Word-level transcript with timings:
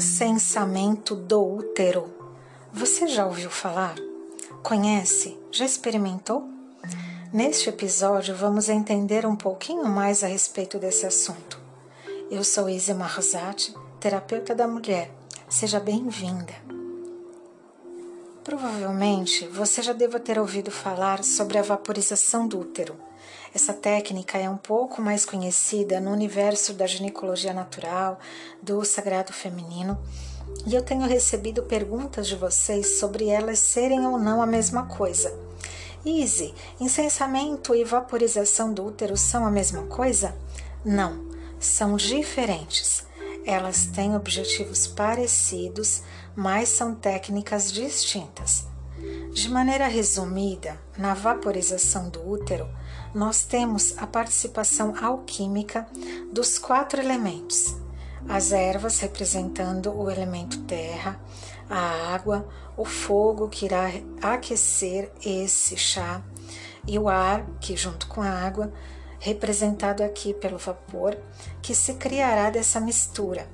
incensamento 0.00 1.14
do 1.14 1.56
útero. 1.56 2.10
Você 2.72 3.06
já 3.06 3.26
ouviu 3.26 3.50
falar? 3.50 3.96
Conhece? 4.62 5.36
Já 5.52 5.66
experimentou? 5.66 6.48
Neste 7.30 7.68
episódio, 7.68 8.34
vamos 8.34 8.70
entender 8.70 9.26
um 9.26 9.36
pouquinho 9.36 9.84
mais 9.84 10.24
a 10.24 10.26
respeito 10.26 10.78
desse 10.78 11.04
assunto. 11.04 11.60
Eu 12.30 12.42
sou 12.42 12.66
Izzy 12.66 12.94
Marzati, 12.94 13.74
terapeuta 14.00 14.54
da 14.54 14.66
mulher. 14.66 15.10
Seja 15.50 15.78
bem-vinda. 15.78 16.54
Provavelmente 18.42 19.46
você 19.48 19.82
já 19.82 19.92
deva 19.92 20.18
ter 20.18 20.38
ouvido 20.38 20.70
falar 20.70 21.22
sobre 21.22 21.58
a 21.58 21.62
vaporização 21.62 22.48
do 22.48 22.60
útero. 22.60 22.96
Essa 23.52 23.72
técnica 23.72 24.38
é 24.38 24.48
um 24.48 24.56
pouco 24.56 25.02
mais 25.02 25.24
conhecida 25.24 26.00
no 26.00 26.12
universo 26.12 26.72
da 26.72 26.86
ginecologia 26.86 27.52
natural, 27.52 28.18
do 28.62 28.84
sagrado 28.84 29.32
feminino, 29.32 29.98
e 30.66 30.74
eu 30.74 30.82
tenho 30.82 31.06
recebido 31.06 31.64
perguntas 31.64 32.28
de 32.28 32.36
vocês 32.36 32.98
sobre 32.98 33.28
elas 33.28 33.58
serem 33.58 34.06
ou 34.06 34.18
não 34.18 34.40
a 34.40 34.46
mesma 34.46 34.86
coisa. 34.86 35.36
Easy, 36.06 36.54
incensamento 36.78 37.74
e 37.74 37.84
vaporização 37.84 38.72
do 38.72 38.86
útero 38.86 39.16
são 39.16 39.44
a 39.44 39.50
mesma 39.50 39.82
coisa? 39.82 40.34
Não, 40.84 41.26
são 41.58 41.96
diferentes. 41.96 43.04
Elas 43.44 43.86
têm 43.86 44.14
objetivos 44.14 44.86
parecidos, 44.86 46.02
mas 46.36 46.68
são 46.68 46.94
técnicas 46.94 47.72
distintas. 47.72 48.66
De 49.32 49.48
maneira 49.48 49.88
resumida, 49.88 50.78
na 50.96 51.14
vaporização 51.14 52.08
do 52.08 52.26
útero, 52.28 52.68
nós 53.14 53.42
temos 53.42 53.96
a 53.98 54.06
participação 54.06 54.94
alquímica 55.02 55.86
dos 56.32 56.58
quatro 56.58 57.00
elementos: 57.00 57.76
as 58.28 58.52
ervas 58.52 58.98
representando 59.00 59.92
o 59.92 60.10
elemento 60.10 60.62
terra, 60.62 61.20
a 61.68 62.14
água, 62.14 62.48
o 62.76 62.84
fogo 62.84 63.48
que 63.48 63.64
irá 63.66 63.90
aquecer 64.22 65.10
esse 65.24 65.76
chá 65.76 66.22
e 66.86 66.98
o 66.98 67.08
ar, 67.08 67.44
que 67.60 67.76
junto 67.76 68.06
com 68.06 68.22
a 68.22 68.30
água, 68.30 68.72
representado 69.18 70.02
aqui 70.02 70.32
pelo 70.32 70.58
vapor, 70.58 71.16
que 71.60 71.74
se 71.74 71.94
criará 71.94 72.50
dessa 72.50 72.80
mistura. 72.80 73.46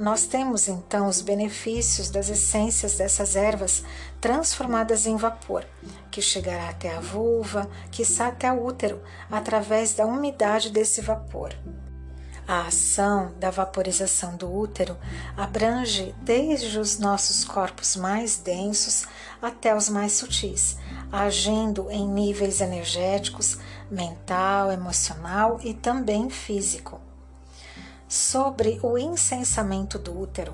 Nós 0.00 0.24
temos 0.24 0.66
então 0.66 1.08
os 1.08 1.20
benefícios 1.20 2.08
das 2.08 2.30
essências 2.30 2.96
dessas 2.96 3.36
ervas 3.36 3.84
transformadas 4.18 5.04
em 5.04 5.14
vapor, 5.14 5.62
que 6.10 6.22
chegará 6.22 6.70
até 6.70 6.96
a 6.96 7.00
vulva, 7.00 7.68
que 7.90 8.00
está 8.00 8.28
até 8.28 8.50
o 8.50 8.64
útero, 8.64 9.02
através 9.30 9.92
da 9.92 10.06
umidade 10.06 10.70
desse 10.70 11.02
vapor. 11.02 11.54
A 12.48 12.62
ação 12.62 13.34
da 13.38 13.50
vaporização 13.50 14.36
do 14.36 14.50
útero 14.50 14.96
abrange 15.36 16.14
desde 16.22 16.78
os 16.78 16.98
nossos 16.98 17.44
corpos 17.44 17.94
mais 17.94 18.38
densos 18.38 19.04
até 19.42 19.76
os 19.76 19.90
mais 19.90 20.12
sutis, 20.12 20.78
agindo 21.12 21.90
em 21.90 22.08
níveis 22.08 22.62
energéticos, 22.62 23.58
mental, 23.90 24.72
emocional 24.72 25.60
e 25.62 25.74
também 25.74 26.30
físico 26.30 27.09
sobre 28.10 28.80
o 28.82 28.98
incensamento 28.98 29.96
do 29.96 30.18
útero. 30.18 30.52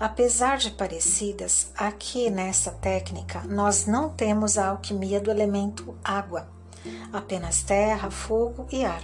Apesar 0.00 0.58
de 0.58 0.72
parecidas, 0.72 1.70
aqui 1.76 2.28
nessa 2.28 2.72
técnica 2.72 3.42
nós 3.44 3.86
não 3.86 4.10
temos 4.10 4.58
a 4.58 4.70
alquimia 4.70 5.20
do 5.20 5.30
elemento 5.30 5.96
água, 6.02 6.48
apenas 7.12 7.62
terra, 7.62 8.10
fogo 8.10 8.66
e 8.72 8.84
ar. 8.84 9.00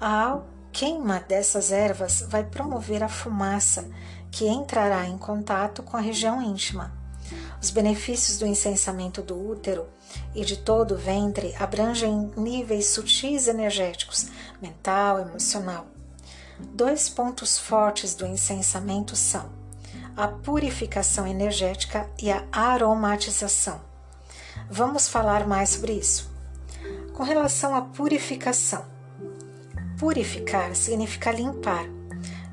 A 0.00 0.38
queima 0.70 1.18
dessas 1.18 1.72
ervas 1.72 2.24
vai 2.28 2.44
promover 2.44 3.02
a 3.02 3.08
fumaça 3.08 3.90
que 4.30 4.46
entrará 4.46 5.08
em 5.08 5.18
contato 5.18 5.82
com 5.82 5.96
a 5.96 6.00
região 6.00 6.40
íntima. 6.40 6.92
Os 7.60 7.70
benefícios 7.70 8.38
do 8.38 8.46
incensamento 8.46 9.22
do 9.22 9.36
útero 9.36 9.88
e 10.36 10.44
de 10.44 10.58
todo 10.58 10.94
o 10.94 10.98
ventre 10.98 11.52
abrangem 11.58 12.30
níveis 12.36 12.86
sutis 12.86 13.48
energéticos, 13.48 14.28
mental, 14.62 15.18
emocional. 15.18 15.95
Dois 16.58 17.08
pontos 17.08 17.58
fortes 17.58 18.14
do 18.14 18.26
incensamento 18.26 19.14
são 19.14 19.50
a 20.16 20.26
purificação 20.26 21.26
energética 21.26 22.08
e 22.18 22.30
a 22.30 22.44
aromatização. 22.50 23.80
Vamos 24.70 25.06
falar 25.06 25.46
mais 25.46 25.70
sobre 25.70 25.92
isso. 25.92 26.30
Com 27.12 27.22
relação 27.22 27.74
à 27.74 27.82
purificação, 27.82 28.84
purificar 29.98 30.74
significa 30.74 31.30
limpar, 31.30 31.86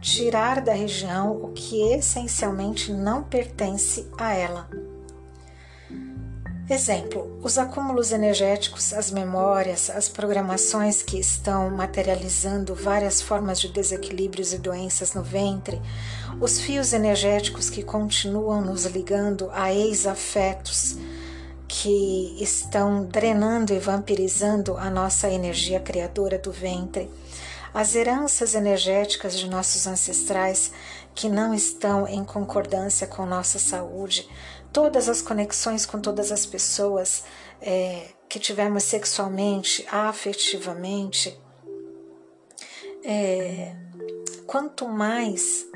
tirar 0.02 0.60
da 0.60 0.74
região 0.74 1.32
o 1.32 1.54
que 1.54 1.82
essencialmente 1.94 2.92
não 2.92 3.24
pertence 3.24 4.10
a 4.18 4.34
ela. 4.34 4.70
Exemplo: 6.70 7.40
os 7.44 7.58
acúmulos 7.58 8.14
energéticos, 8.14 8.94
as 8.94 9.12
memórias, 9.12 9.90
as 9.90 10.08
programações 10.08 11.04
que 11.04 11.20
estão 11.20 11.70
materializando 11.70 12.74
várias 12.74 13.22
formas 13.22 13.60
de 13.60 13.68
desequilíbrios 13.68 14.54
e 14.54 14.58
doenças 14.58 15.14
no 15.14 15.22
ventre, 15.22 15.82
os 16.40 16.62
fios 16.62 16.94
energéticos 16.94 17.70
que 17.70 17.84
continuam 17.84 18.62
nos 18.62 18.86
ligando 18.86 19.50
a 19.52 19.74
ex-afetos 19.74 20.98
que 21.68 22.38
estão 22.42 23.04
drenando 23.04 23.74
e 23.74 23.80
vampirizando 23.80 24.78
a 24.78 24.90
nossa 24.90 25.30
energia 25.30 25.82
criadora 25.82 26.38
do 26.38 26.52
ventre, 26.52 27.10
as 27.74 27.94
heranças 27.94 28.56
energéticas 28.56 29.38
de 29.38 29.50
nossos 29.50 29.86
ancestrais 29.86 30.72
que 31.16 31.28
não 31.28 31.54
estão 31.54 32.08
em 32.08 32.24
concordância 32.24 33.06
com 33.08 33.26
nossa 33.26 33.60
saúde, 33.60 34.30
todas 34.74 35.08
as 35.08 35.22
conexões 35.22 35.86
com 35.86 36.00
todas 36.00 36.32
as 36.32 36.46
pessoas 36.48 37.24
é, 37.62 38.08
que 38.28 38.40
tivemos 38.40 38.84
sexualmente, 38.84 39.86
afetivamente, 39.90 41.40
é, 43.04 43.76
quanto 44.48 44.88
mais 44.88 45.68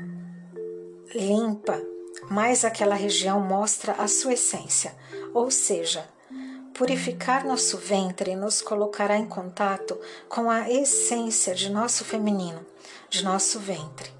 limpa, 1.14 1.80
mais 2.28 2.64
aquela 2.64 2.96
região 2.96 3.40
mostra 3.40 3.92
a 3.92 4.08
sua 4.08 4.32
essência, 4.32 4.94
ou 5.32 5.50
seja, 5.50 6.04
purificar 6.74 7.46
nosso 7.46 7.78
ventre 7.78 8.34
nos 8.34 8.60
colocará 8.60 9.16
em 9.16 9.26
contato 9.26 9.98
com 10.28 10.50
a 10.50 10.68
essência 10.68 11.54
de 11.54 11.70
nosso 11.70 12.04
feminino, 12.04 12.66
de 13.08 13.24
nosso 13.24 13.60
ventre. 13.60 14.10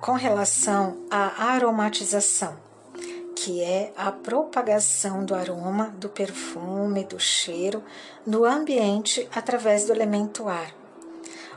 Com 0.00 0.12
relação 0.12 1.04
à 1.10 1.52
aromatização, 1.52 2.67
que 3.48 3.62
é 3.62 3.94
a 3.96 4.12
propagação 4.12 5.24
do 5.24 5.34
aroma, 5.34 5.86
do 5.96 6.10
perfume, 6.10 7.02
do 7.02 7.18
cheiro 7.18 7.82
no 8.26 8.44
ambiente 8.44 9.26
através 9.34 9.86
do 9.86 9.92
elemento 9.94 10.46
ar. 10.50 10.70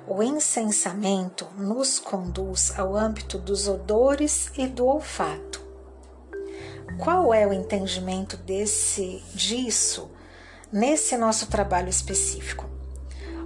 O 0.08 0.24
incensamento 0.24 1.46
nos 1.58 2.00
conduz 2.00 2.80
ao 2.80 2.96
âmbito 2.96 3.38
dos 3.38 3.68
odores 3.68 4.50
e 4.58 4.68
do 4.68 4.86
olfato. 4.86 5.62
Qual 6.98 7.34
é 7.34 7.46
o 7.46 7.52
entendimento 7.52 8.38
desse 8.38 9.22
disso 9.34 10.10
nesse 10.72 11.18
nosso 11.18 11.48
trabalho 11.48 11.90
específico? 11.90 12.70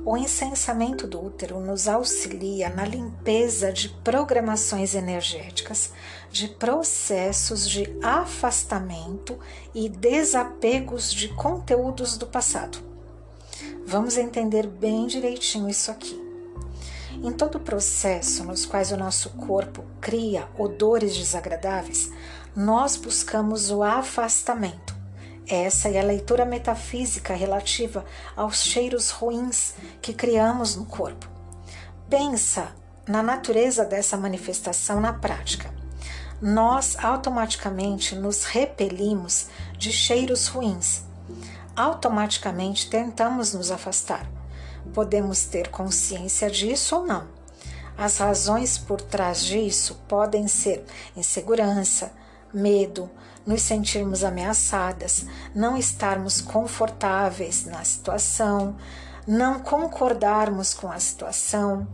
O 0.05 0.15
incensamento 0.15 1.07
do 1.07 1.19
útero 1.19 1.59
nos 1.59 1.87
auxilia 1.87 2.69
na 2.69 2.85
limpeza 2.85 3.73
de 3.73 3.89
programações 3.89 4.93
energéticas, 4.93 5.91
de 6.29 6.47
processos 6.47 7.67
de 7.67 7.91
afastamento 8.03 9.39
e 9.73 9.89
desapegos 9.89 11.11
de 11.11 11.29
conteúdos 11.29 12.17
do 12.17 12.27
passado. 12.27 12.77
Vamos 13.83 14.15
entender 14.15 14.67
bem 14.67 15.07
direitinho 15.07 15.67
isso 15.67 15.89
aqui. 15.89 16.23
Em 17.23 17.31
todo 17.31 17.59
processo 17.59 18.43
nos 18.43 18.63
quais 18.63 18.91
o 18.91 18.97
nosso 18.97 19.31
corpo 19.31 19.83
cria 19.99 20.47
odores 20.55 21.17
desagradáveis, 21.17 22.11
nós 22.55 22.95
buscamos 22.95 23.71
o 23.71 23.81
afastamento 23.81 24.94
essa 25.47 25.89
é 25.89 25.99
a 25.99 26.03
leitura 26.03 26.45
metafísica 26.45 27.33
relativa 27.33 28.05
aos 28.35 28.63
cheiros 28.63 29.11
ruins 29.11 29.75
que 30.01 30.13
criamos 30.13 30.75
no 30.75 30.85
corpo. 30.85 31.27
Pensa 32.09 32.75
na 33.07 33.21
natureza 33.21 33.85
dessa 33.85 34.17
manifestação 34.17 34.99
na 34.99 35.13
prática. 35.13 35.73
Nós 36.41 36.97
automaticamente 36.97 38.15
nos 38.15 38.43
repelimos 38.43 39.47
de 39.77 39.91
cheiros 39.91 40.47
ruins. 40.47 41.03
Automaticamente 41.75 42.89
tentamos 42.89 43.53
nos 43.53 43.71
afastar. 43.71 44.29
Podemos 44.93 45.45
ter 45.45 45.69
consciência 45.69 46.49
disso 46.49 46.97
ou 46.97 47.05
não. 47.05 47.27
As 47.97 48.17
razões 48.17 48.77
por 48.77 48.99
trás 48.99 49.43
disso 49.43 50.01
podem 50.07 50.47
ser 50.47 50.83
insegurança, 51.15 52.11
medo, 52.55 53.09
nos 53.45 53.61
sentirmos 53.61 54.23
ameaçadas, 54.23 55.25
não 55.53 55.77
estarmos 55.77 56.41
confortáveis 56.41 57.65
na 57.65 57.83
situação, 57.83 58.75
não 59.27 59.59
concordarmos 59.59 60.73
com 60.73 60.91
a 60.91 60.99
situação, 60.99 61.87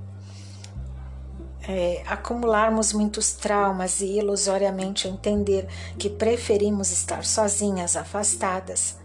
é, 1.67 2.03
acumularmos 2.07 2.93
muitos 2.93 3.33
traumas 3.33 4.01
e 4.01 4.17
ilusoriamente 4.17 5.07
entender 5.07 5.67
que 5.97 6.09
preferimos 6.09 6.91
estar 6.91 7.25
sozinhas, 7.25 7.95
afastadas. 7.95 8.95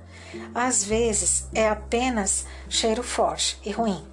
Às 0.54 0.84
vezes 0.84 1.48
é 1.54 1.68
apenas 1.68 2.44
cheiro 2.68 3.02
forte 3.02 3.58
e 3.64 3.70
ruim. 3.70 4.04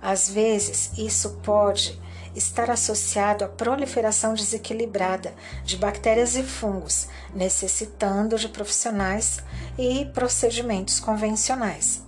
Às 0.00 0.28
vezes 0.28 0.92
isso 0.98 1.38
pode 1.42 1.98
estar 2.34 2.70
associado 2.70 3.44
à 3.44 3.48
proliferação 3.48 4.34
desequilibrada 4.34 5.34
de 5.64 5.76
bactérias 5.76 6.36
e 6.36 6.42
fungos, 6.42 7.08
necessitando 7.34 8.38
de 8.38 8.48
profissionais 8.48 9.42
e 9.78 10.06
procedimentos 10.06 10.98
convencionais. 10.98 12.02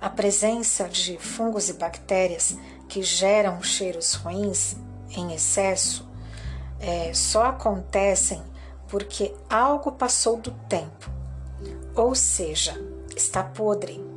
A 0.00 0.10
presença 0.10 0.88
de 0.88 1.16
fungos 1.18 1.68
e 1.68 1.74
bactérias 1.74 2.56
que 2.88 3.02
geram 3.02 3.62
cheiros 3.62 4.14
ruins 4.14 4.76
em 5.10 5.32
excesso 5.32 6.08
é, 6.80 7.14
só 7.14 7.46
acontecem 7.46 8.42
porque 8.88 9.34
algo 9.48 9.92
passou 9.92 10.36
do 10.36 10.50
tempo, 10.68 11.10
ou 11.94 12.14
seja, 12.14 12.78
está 13.16 13.42
podre. 13.42 14.11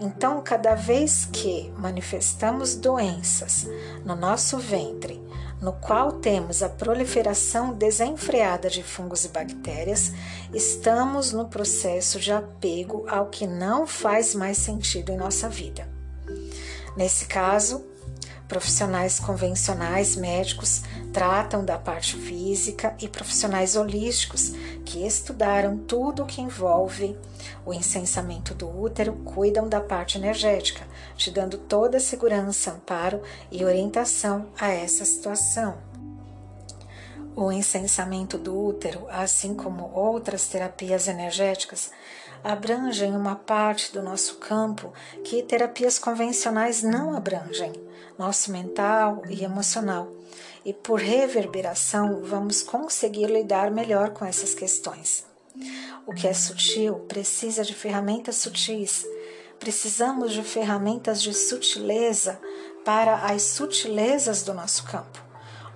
Então, 0.00 0.40
cada 0.42 0.74
vez 0.74 1.28
que 1.32 1.72
manifestamos 1.76 2.76
doenças 2.76 3.66
no 4.04 4.14
nosso 4.14 4.56
ventre, 4.58 5.20
no 5.60 5.72
qual 5.72 6.12
temos 6.12 6.62
a 6.62 6.68
proliferação 6.68 7.72
desenfreada 7.72 8.70
de 8.70 8.82
fungos 8.82 9.24
e 9.24 9.28
bactérias, 9.28 10.12
estamos 10.54 11.32
no 11.32 11.48
processo 11.48 12.20
de 12.20 12.32
apego 12.32 13.04
ao 13.08 13.26
que 13.26 13.46
não 13.46 13.86
faz 13.86 14.36
mais 14.36 14.56
sentido 14.58 15.10
em 15.10 15.16
nossa 15.16 15.48
vida. 15.48 15.88
Nesse 16.96 17.26
caso, 17.26 17.84
Profissionais 18.48 19.20
convencionais 19.20 20.16
médicos 20.16 20.82
tratam 21.12 21.64
da 21.64 21.78
parte 21.78 22.16
física 22.16 22.96
e 22.98 23.06
profissionais 23.06 23.76
holísticos 23.76 24.54
que 24.84 25.06
estudaram 25.06 25.76
tudo 25.76 26.22
o 26.22 26.26
que 26.26 26.40
envolve 26.40 27.14
o 27.64 27.74
incensamento 27.74 28.54
do 28.54 28.66
útero 28.66 29.12
cuidam 29.24 29.68
da 29.68 29.80
parte 29.80 30.16
energética, 30.16 30.86
te 31.16 31.30
dando 31.30 31.58
toda 31.58 31.98
a 31.98 32.00
segurança, 32.00 32.72
amparo 32.72 33.22
e 33.50 33.64
orientação 33.64 34.46
a 34.58 34.68
essa 34.68 35.04
situação. 35.04 35.76
O 37.36 37.52
incensamento 37.52 38.36
do 38.36 38.58
útero, 38.58 39.06
assim 39.10 39.54
como 39.54 39.92
outras 39.94 40.48
terapias 40.48 41.06
energéticas, 41.06 41.90
abrangem 42.42 43.14
uma 43.14 43.36
parte 43.36 43.92
do 43.92 44.02
nosso 44.02 44.36
campo 44.36 44.92
que 45.24 45.42
terapias 45.42 45.98
convencionais 45.98 46.82
não 46.82 47.16
abrangem, 47.16 47.72
nosso 48.18 48.50
mental 48.50 49.22
e 49.28 49.44
emocional. 49.44 50.12
E 50.64 50.72
por 50.72 51.00
reverberação, 51.00 52.22
vamos 52.22 52.62
conseguir 52.62 53.26
lidar 53.26 53.70
melhor 53.70 54.10
com 54.10 54.24
essas 54.24 54.54
questões. 54.54 55.24
O 56.06 56.12
que 56.12 56.26
é 56.26 56.34
sutil 56.34 56.96
precisa 57.08 57.62
de 57.64 57.74
ferramentas 57.74 58.36
sutis. 58.36 59.06
Precisamos 59.58 60.32
de 60.32 60.42
ferramentas 60.42 61.22
de 61.22 61.34
sutileza 61.34 62.40
para 62.84 63.16
as 63.26 63.42
sutilezas 63.42 64.42
do 64.42 64.54
nosso 64.54 64.84
campo 64.84 65.27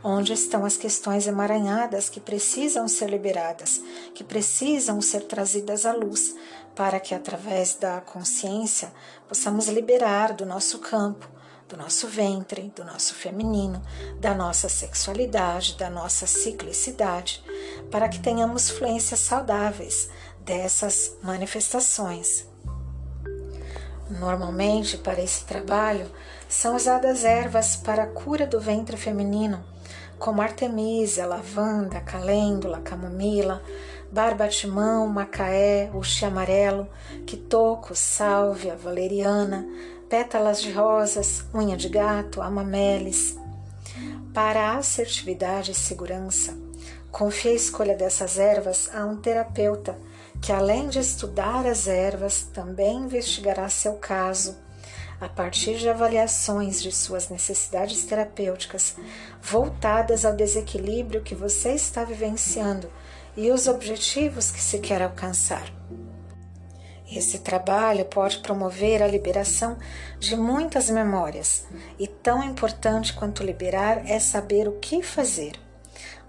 onde 0.03 0.33
estão 0.33 0.65
as 0.65 0.77
questões 0.77 1.27
emaranhadas 1.27 2.09
que 2.09 2.21
precisam 2.21 2.89
ser 2.89 3.09
liberadas, 3.09 3.81
que 4.15 4.25
precisam 4.25 5.01
ser 5.01 5.23
trazidas 5.23 5.87
à 5.87 5.93
luz, 5.93 6.35
para 6.75 6.99
que 6.99 7.15
através 7.15 7.75
da 7.75 8.01
consciência 8.01 8.93
possamos 9.29 9.69
liberar 9.69 10.33
do 10.33 10.45
nosso 10.45 10.79
campo, 10.79 11.29
do 11.69 11.77
nosso 11.77 12.07
ventre, 12.07 12.73
do 12.75 12.85
nosso 12.85 13.15
feminino, 13.15 13.83
da 14.21 14.35
nossa 14.35 14.69
sexualidade, 14.69 15.77
da 15.77 15.89
nossa 15.89 16.27
ciclicidade, 16.27 17.43
para 17.91 18.09
que 18.09 18.21
tenhamos 18.21 18.71
fluências 18.71 19.21
saudáveis 19.21 20.11
dessas 20.41 21.17
manifestações. 21.23 22.52
Normalmente, 24.23 24.97
para 24.99 25.21
esse 25.21 25.45
trabalho, 25.45 26.09
são 26.49 26.77
usadas 26.77 27.25
ervas 27.25 27.75
para 27.75 28.05
a 28.05 28.07
cura 28.07 28.47
do 28.47 28.61
ventre 28.61 28.97
feminino, 28.97 29.59
como 30.17 30.41
artemisia, 30.41 31.27
lavanda, 31.27 32.01
calêndula, 32.01 32.81
camomila, 32.83 33.61
barbatimão, 34.13 35.09
macaé, 35.09 35.91
uxi 35.93 36.25
amarelo, 36.25 36.87
quitoco, 37.27 37.97
sálvia, 37.97 38.77
valeriana, 38.77 39.67
pétalas 40.09 40.63
de 40.63 40.71
rosas, 40.71 41.45
unha 41.53 41.77
de 41.77 41.89
gato, 41.89 42.41
amamelis. 42.41 43.37
Para 44.33 44.77
assertividade 44.77 45.73
e 45.73 45.75
segurança, 45.75 46.57
confie 47.11 47.51
a 47.51 47.55
escolha 47.55 47.97
dessas 47.97 48.39
ervas 48.39 48.89
a 48.95 49.05
um 49.05 49.17
terapeuta 49.17 49.99
que, 50.43 50.53
além 50.53 50.89
de 50.89 50.99
estudar 50.99 51.65
as 51.65 51.87
ervas, 51.87 52.43
também 52.53 53.05
investigará 53.05 53.69
seu 53.69 53.95
caso 53.95 54.57
a 55.21 55.29
partir 55.29 55.79
de 55.79 55.89
avaliações 55.89 56.83
de 56.83 56.91
suas 56.91 57.29
necessidades 57.29 58.03
terapêuticas 58.03 58.97
voltadas 59.41 60.25
ao 60.25 60.35
desequilíbrio 60.35 61.23
que 61.23 61.37
você 61.37 61.75
está 61.75 62.03
vivenciando 62.03 62.91
e 63.37 63.53
os 63.53 63.69
objetivos 63.69 64.51
que 64.51 64.61
se 64.61 64.81
quer 64.81 65.01
alcançar. 65.01 65.73
Esse 67.09 67.39
trabalho 67.39 68.05
pode 68.07 68.39
promover 68.39 69.01
a 69.01 69.07
liberação 69.07 69.79
de 70.19 70.35
muitas 70.35 70.91
memórias, 70.91 71.67
e 71.99 72.09
tão 72.09 72.43
importante 72.43 73.13
quanto 73.13 73.45
liberar 73.45 74.11
é 74.11 74.19
saber 74.19 74.67
o 74.67 74.79
que 74.81 75.03
fazer. 75.03 75.62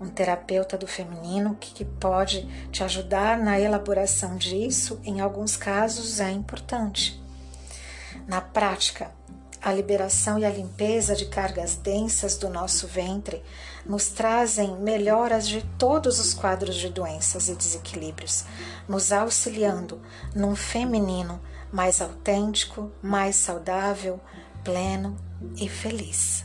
Um 0.04 0.10
terapeuta 0.10 0.78
do 0.78 0.86
feminino 0.86 1.56
que 1.58 1.86
pode 1.86 2.46
te 2.74 2.84
ajudar 2.84 3.38
na 3.38 3.58
elaboração 3.58 4.36
disso, 4.36 5.00
em 5.06 5.22
alguns 5.22 5.56
casos, 5.56 6.20
é 6.20 6.30
importante. 6.30 7.24
Na 8.28 8.42
prática, 8.42 9.12
a 9.62 9.72
liberação 9.72 10.38
e 10.38 10.44
a 10.44 10.50
limpeza 10.50 11.16
de 11.16 11.28
cargas 11.28 11.78
densas 11.78 12.36
do 12.36 12.50
nosso 12.50 12.86
ventre 12.86 13.42
nos 13.86 14.10
trazem 14.10 14.76
melhoras 14.76 15.48
de 15.48 15.62
todos 15.80 16.20
os 16.20 16.34
quadros 16.34 16.76
de 16.76 16.90
doenças 16.90 17.48
e 17.48 17.56
desequilíbrios, 17.56 18.44
nos 18.90 19.14
auxiliando 19.14 20.02
num 20.36 20.54
feminino 20.54 21.40
mais 21.72 22.02
autêntico, 22.02 22.92
mais 23.02 23.38
saudável, 23.38 24.20
pleno 24.66 25.16
e 25.56 25.70
feliz. 25.70 26.44